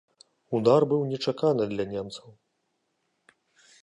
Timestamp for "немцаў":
1.93-2.27